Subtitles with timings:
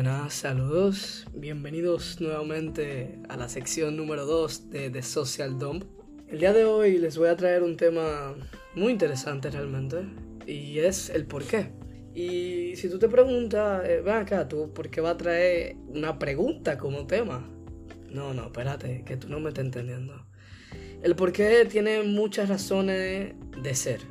[0.00, 1.26] Buenas, saludos.
[1.34, 5.86] Bienvenidos nuevamente a la sección número 2 de The Social Dump.
[6.28, 8.36] El día de hoy les voy a traer un tema
[8.76, 9.96] muy interesante realmente
[10.46, 11.72] y es el por qué.
[12.14, 16.16] Y si tú te preguntas, eh, ven acá, ¿tú por qué va a traer una
[16.16, 17.50] pregunta como tema?
[18.08, 20.14] No, no, espérate, que tú no me estás entendiendo.
[21.02, 24.02] El por qué tiene muchas razones de ser,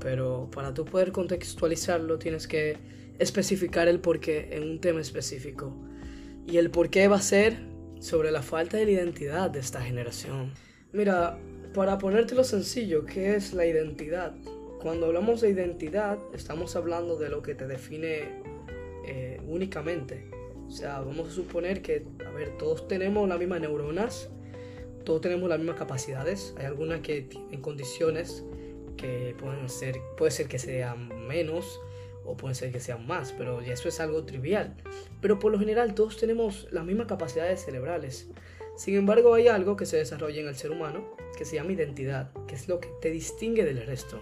[0.00, 5.74] pero para tú poder contextualizarlo tienes que especificar el por qué en un tema específico.
[6.46, 7.56] Y el por qué va a ser
[8.00, 10.52] sobre la falta de identidad de esta generación.
[10.92, 11.38] Mira,
[11.74, 14.34] para ponértelo sencillo, ¿qué es la identidad?
[14.80, 18.42] Cuando hablamos de identidad, estamos hablando de lo que te define
[19.06, 20.30] eh, únicamente.
[20.66, 24.28] O sea, vamos a suponer que, a ver, todos tenemos las mismas neuronas,
[25.04, 26.54] todos tenemos las mismas capacidades.
[26.58, 28.44] Hay algunas que tienen condiciones
[28.96, 31.80] que pueden ser, puede ser que sean menos
[32.24, 34.74] o puede ser que sean más, pero eso es algo trivial.
[35.20, 38.28] Pero por lo general todos tenemos las mismas capacidades cerebrales.
[38.76, 41.04] Sin embargo, hay algo que se desarrolla en el ser humano
[41.36, 44.20] que se llama identidad, que es lo que te distingue del resto.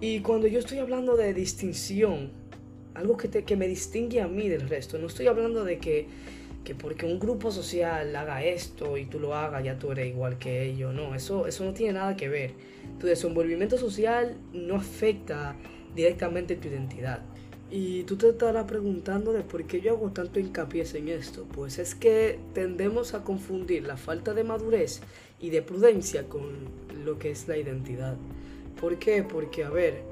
[0.00, 2.32] Y cuando yo estoy hablando de distinción,
[2.94, 6.08] algo que, te, que me distingue a mí del resto, no estoy hablando de que,
[6.64, 10.38] que porque un grupo social haga esto y tú lo hagas, ya tú eres igual
[10.38, 10.94] que ellos.
[10.94, 12.52] No, eso, eso no tiene nada que ver.
[12.98, 15.56] Tu desenvolvimiento social no afecta
[15.94, 17.22] directamente tu identidad.
[17.70, 21.46] Y tú te estarás preguntando de por qué yo hago tanto hincapié en esto.
[21.54, 25.00] Pues es que tendemos a confundir la falta de madurez
[25.40, 26.42] y de prudencia con
[27.04, 28.16] lo que es la identidad.
[28.78, 29.22] ¿Por qué?
[29.22, 30.02] Porque, a ver,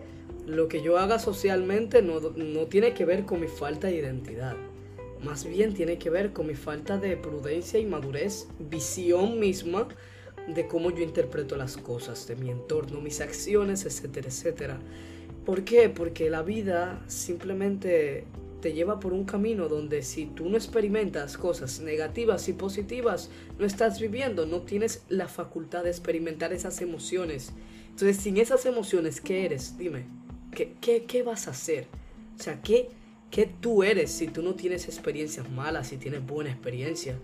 [0.47, 4.57] lo que yo haga socialmente no, no tiene que ver con mi falta de identidad.
[5.23, 9.87] Más bien tiene que ver con mi falta de prudencia y madurez, visión misma
[10.49, 14.81] de cómo yo interpreto las cosas, de mi entorno, mis acciones, etcétera, etcétera.
[15.45, 15.89] ¿Por qué?
[15.89, 18.27] Porque la vida simplemente
[18.61, 23.65] te lleva por un camino donde si tú no experimentas cosas negativas y positivas, no
[23.65, 27.53] estás viviendo, no tienes la facultad de experimentar esas emociones.
[27.89, 29.77] Entonces, sin esas emociones, ¿qué eres?
[29.79, 30.05] Dime,
[30.53, 30.75] ¿qué,
[31.07, 31.87] qué, vas a hacer?
[32.39, 32.91] O sea, ¿qué,
[33.31, 37.19] ¿qué tú eres si tú no tienes experiencias malas, si tienes buena experiencia?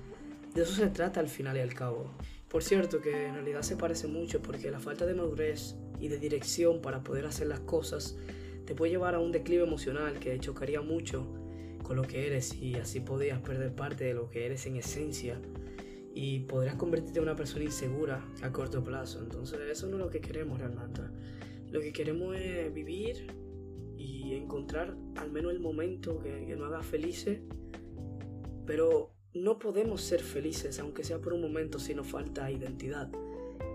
[0.54, 2.10] De eso se trata al final y al cabo.
[2.48, 6.18] Por cierto, que en realidad se parece mucho porque la falta de madurez y de
[6.18, 8.16] dirección para poder hacer las cosas
[8.66, 11.26] te puede llevar a un declive emocional que chocaría mucho
[11.82, 15.40] con lo que eres y así podrías perder parte de lo que eres en esencia
[16.14, 19.20] y podrías convertirte en una persona insegura a corto plazo.
[19.20, 21.02] Entonces eso no es lo que queremos realmente.
[21.70, 23.28] Lo que queremos es vivir
[23.96, 27.40] y encontrar al menos el momento que, que nos haga felices,
[28.66, 33.10] pero no podemos ser felices aunque sea por un momento si nos falta identidad.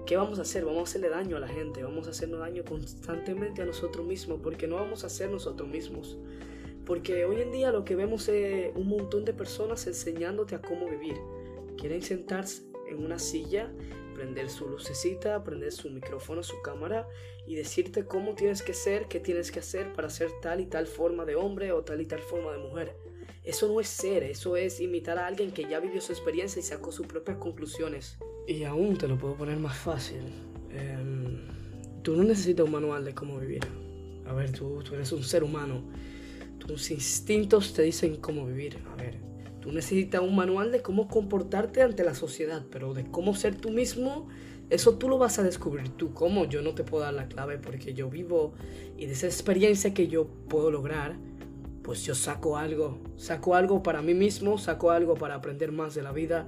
[0.06, 0.66] ¿Qué vamos a hacer?
[0.66, 4.39] Vamos a hacerle daño a la gente, vamos a hacernos daño constantemente a nosotros mismos,
[4.44, 6.17] porque no vamos a ser nosotros mismos.
[6.85, 10.90] Porque hoy en día lo que vemos es un montón de personas enseñándote a cómo
[10.90, 11.16] vivir.
[11.78, 13.72] Quieren sentarse en una silla,
[14.16, 17.07] prender su lucecita, prender su micrófono, su cámara
[17.45, 20.88] y decirte cómo tienes que ser, qué tienes que hacer para ser tal y tal
[20.88, 22.95] forma de hombre o tal y tal forma de mujer.
[23.44, 26.63] Eso no es ser, eso es imitar a alguien que ya vivió su experiencia y
[26.63, 28.17] sacó sus propias conclusiones.
[28.47, 30.22] Y aún te lo puedo poner más fácil.
[30.72, 31.38] Em,
[32.02, 33.62] tú no necesitas un manual de cómo vivir.
[34.28, 35.84] A ver, tú, tú eres un ser humano.
[36.59, 38.78] Tus instintos te dicen cómo vivir.
[38.91, 39.16] A ver,
[39.62, 43.69] tú necesitas un manual de cómo comportarte ante la sociedad, pero de cómo ser tú
[43.69, 44.28] mismo,
[44.69, 46.13] eso tú lo vas a descubrir tú.
[46.13, 46.46] ¿Cómo?
[46.46, 48.53] Yo no te puedo dar la clave porque yo vivo
[48.97, 51.16] y de esa experiencia que yo puedo lograr,
[51.84, 53.00] pues yo saco algo.
[53.18, 56.47] Saco algo para mí mismo, saco algo para aprender más de la vida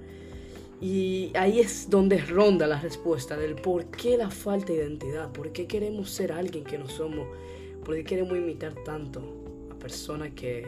[0.83, 5.53] y ahí es donde ronda la respuesta del por qué la falta de identidad, por
[5.53, 7.25] qué queremos ser alguien que no somos,
[7.85, 9.23] por qué queremos imitar tanto
[9.71, 10.67] a personas que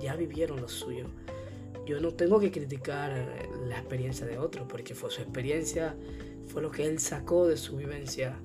[0.00, 1.08] ya vivieron lo suyo.
[1.84, 3.12] Yo no tengo que criticar
[3.68, 5.94] la experiencia de otro, porque fue su experiencia,
[6.46, 8.38] fue lo que él sacó de su vivencia.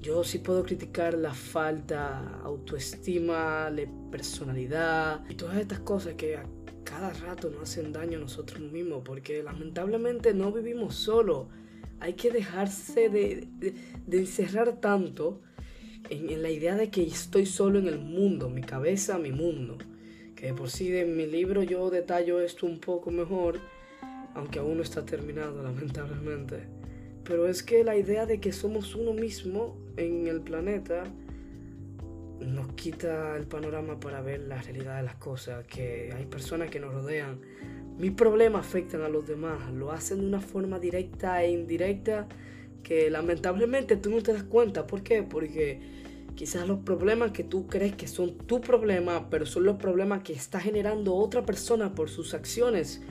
[0.00, 6.38] Yo sí puedo criticar la falta autoestima, de personalidad y todas estas cosas que
[6.84, 11.48] cada rato nos hacen daño a nosotros mismos, porque lamentablemente no vivimos solo.
[12.00, 13.48] Hay que dejarse de,
[14.10, 15.40] encerrar tanto
[16.08, 19.78] en, la idea de que estoy solo en el mundo, mi cabeza, mi mundo.
[20.34, 23.58] Que por sí en mi libro yo detallo esto un poco mejor,
[24.34, 26.64] aunque aún no está terminado, lamentablemente.
[27.24, 31.04] Pero es que la idea de que somos uno mismo en el planeta
[32.40, 36.80] nos quita el panorama para ver la realidad de las cosas, que hay personas que
[36.80, 37.40] nos rodean.
[37.98, 42.26] Mis problemas afectan a los demás, lo hacen de una forma directa e indirecta
[42.82, 44.86] que lamentablemente tú no te das cuenta.
[44.86, 45.22] ¿Por qué?
[45.22, 46.00] Porque
[46.40, 50.32] Quizás los problemas que tú crees que son tu problema, pero son los problemas que
[50.32, 53.02] está generando otra persona por sus acciones.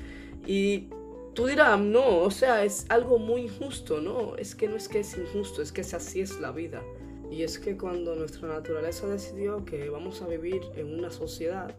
[0.48, 0.88] Y
[1.36, 5.02] tú dirás, no, o sea, es algo muy injusto, no, es que no es que
[5.02, 6.82] es injusto, es que así es la vida.
[7.30, 11.76] Y es que cuando nuestra naturaleza decidió que vamos a vivir en una sociedad,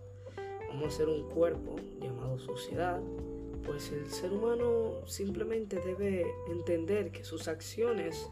[0.69, 3.01] vamos a ser un cuerpo llamado sociedad,
[3.65, 8.29] pues el ser humano simplemente debe entender que sus acciones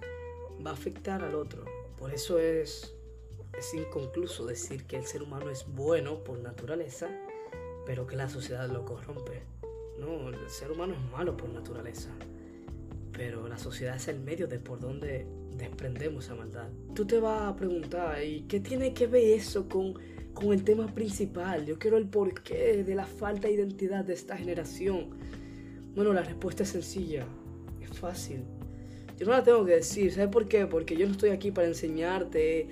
[0.64, 1.64] va a afectar al otro.
[1.98, 2.94] Por eso es,
[3.56, 7.08] es inconcluso decir que el ser humano es bueno por naturaleza,
[7.84, 9.42] pero que la sociedad lo corrompe.
[9.98, 12.10] No, el ser humano es malo por naturaleza,
[13.18, 15.26] pero la sociedad es el medio de por donde
[15.56, 16.68] desprendemos esa maldad.
[16.94, 19.94] Tú te vas a preguntar, ¿y qué tiene que ver eso con,
[20.32, 21.66] con el tema principal?
[21.66, 25.10] Yo quiero el porqué de la falta de identidad de esta generación.
[25.96, 27.26] Bueno, la respuesta es sencilla,
[27.82, 28.44] es fácil.
[29.18, 30.66] Yo no la tengo que decir, ¿sabes por qué?
[30.66, 32.68] Porque yo no estoy aquí para enseñarte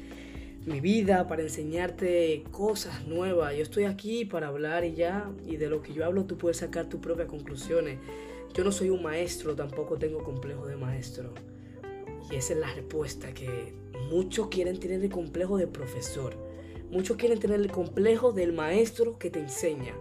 [0.64, 3.52] mi vida, para enseñarte cosas nuevas.
[3.56, 6.58] Yo estoy aquí para hablar y ya, y de lo que yo hablo tú puedes
[6.58, 7.98] sacar tus propias conclusiones.
[8.56, 11.34] Yo no soy un maestro, tampoco tengo complejo de maestro.
[12.30, 13.74] Y esa es la respuesta que
[14.10, 16.34] muchos quieren tener el complejo de profesor.
[16.90, 19.94] Muchos quieren tener el complejo del maestro que te enseña.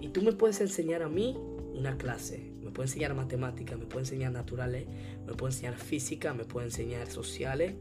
[0.00, 1.36] Y tú me puedes enseñar a mí
[1.74, 2.50] una clase.
[2.62, 4.86] Me puedes enseñar matemáticas, me puedes enseñar naturales,
[5.26, 7.74] me puedes enseñar física, me puedes enseñar sociales.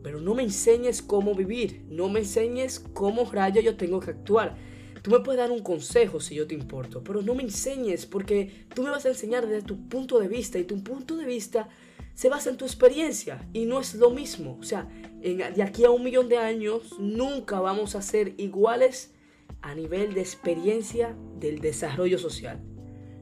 [0.00, 1.82] Pero no me enseñes cómo vivir.
[1.88, 4.56] No me enseñes cómo rayo yo tengo que actuar.
[5.06, 8.66] Tú me puedes dar un consejo si yo te importo, pero no me enseñes porque
[8.74, 11.68] tú me vas a enseñar desde tu punto de vista y tu punto de vista
[12.14, 14.58] se basa en tu experiencia y no es lo mismo.
[14.58, 14.88] O sea,
[15.20, 19.14] de aquí a un millón de años nunca vamos a ser iguales
[19.62, 22.60] a nivel de experiencia del desarrollo social.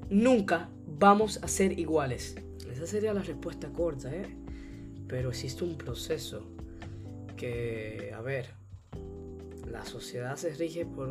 [0.09, 2.37] Nunca vamos a ser iguales.
[2.73, 4.35] Esa sería la respuesta corta, ¿eh?
[5.07, 6.47] Pero existe un proceso
[7.37, 8.55] que, a ver,
[9.71, 11.11] la sociedad se rige por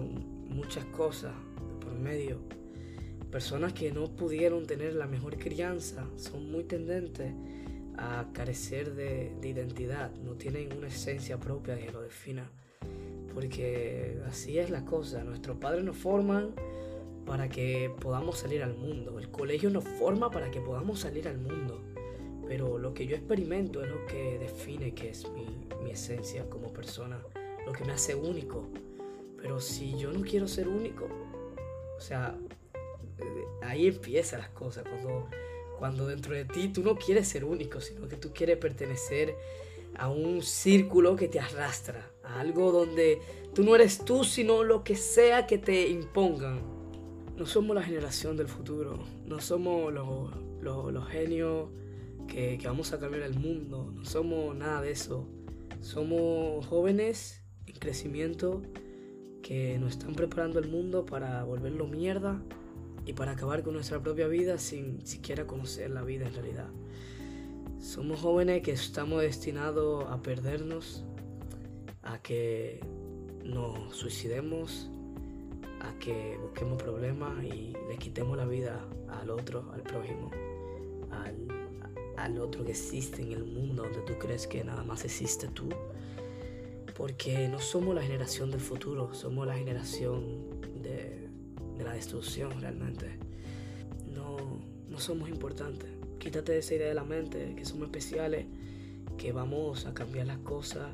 [0.53, 1.33] muchas cosas
[1.81, 2.39] por medio.
[3.31, 7.33] Personas que no pudieron tener la mejor crianza son muy tendentes
[7.97, 12.49] a carecer de, identidad, no tienen una esencia propia que lo defina.
[13.33, 16.53] Porque así es la cosa, nuestros padres nos forman
[17.25, 21.37] para que podamos salir al mundo, el colegio nos forma para que podamos salir al
[21.37, 21.81] mundo,
[22.47, 25.45] pero lo que yo experimento es lo que define que es mi,
[25.83, 27.17] mi esencia como persona,
[27.65, 28.67] lo que me hace único.
[29.43, 31.09] Pero si yo no quiero ser único,
[31.97, 32.33] o sea,
[33.19, 35.27] eh, ahí empiezan las cosas, cuando
[35.83, 39.35] cuando dentro de ti tú no quieres ser único, sino que tú quieres pertenecer
[39.95, 43.19] a un círculo que te arrastra, a algo donde
[43.53, 46.61] tú no eres tú, sino lo que sea que te impongan.
[47.35, 51.67] No somos la generación del futuro, no somos los, genios
[52.29, 55.27] que, que vamos a cambiar el mundo, no somos nada de eso.
[55.81, 58.61] Somos jóvenes en crecimiento
[59.43, 62.41] que nos están preparando el mundo para volverlo mierda
[63.05, 66.69] y para acabar con nuestra propia vida sin siquiera conocer la vida en realidad.
[67.79, 71.03] Somos jóvenes que estamos destinados a perdernos,
[72.01, 72.79] a que
[73.43, 74.89] nos suicidemos,
[75.81, 78.79] a que busquemos problemas y le quitemos la vida
[79.09, 80.31] al otro, al prójimo,
[81.11, 81.35] al,
[82.15, 85.67] al otro que existe en el mundo donde tú crees que nada más existe tú.
[86.95, 91.23] Porque no somos la generación del futuro, somos la generación de
[91.77, 93.17] de la destrucción realmente.
[94.13, 94.37] No,
[94.87, 95.89] no somos importantes.
[96.19, 98.45] Quítate esa idea de la mente, que somos especiales,
[99.17, 100.87] que vamos a cambiar las cosas,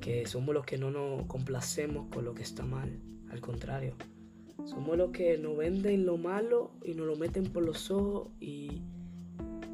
[0.00, 3.00] que somos los que no nos complacemos con lo que está mal.
[3.30, 3.94] Al contrario,
[4.64, 8.82] somos los que nos venden lo malo y nos lo meten por los ojos y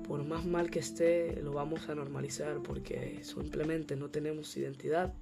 [0.06, 5.14] por más mal que esté, lo vamos a normalizar porque simplemente no tenemos identidad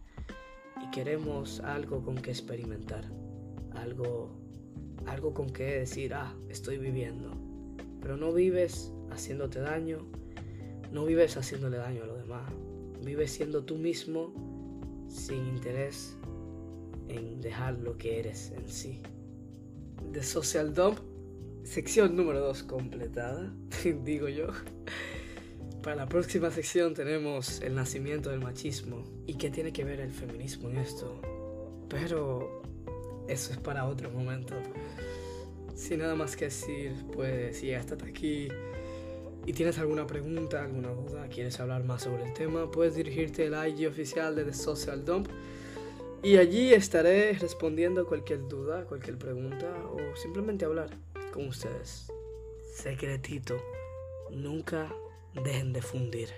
[0.85, 3.05] y queremos algo con que experimentar,
[3.73, 4.45] algo
[5.07, 7.31] algo con que decir, ah, estoy viviendo.
[8.01, 10.07] Pero no vives haciéndote daño,
[10.93, 12.53] no vives haciéndole daño a los demás.
[13.03, 14.33] Vives siendo tú mismo
[15.09, 16.17] sin interés
[17.09, 19.01] en dejar lo que eres en sí.
[20.13, 20.99] The Social Dump,
[21.65, 23.55] sección número 2 completada,
[24.05, 24.49] digo yo.
[25.85, 30.13] Para la próxima sección tenemos el nacimiento del machismo y qué tiene que ver el
[30.13, 31.21] feminismo en esto.
[31.91, 32.63] Pero
[33.29, 34.55] eso es para otro momento.
[35.75, 38.49] Sin nada más que decir, pues si estás aquí
[39.45, 43.69] y tienes alguna pregunta, alguna duda, quieres hablar más sobre el tema, puedes dirigirte al
[43.69, 45.29] IG oficial de The Social Dump
[46.23, 50.89] y allí estaré respondiendo cualquier duda, cualquier pregunta o simplemente hablar
[51.31, 52.11] con ustedes.
[52.75, 53.59] Secretito,
[54.31, 54.91] nunca
[55.43, 56.29] dejen de fundir.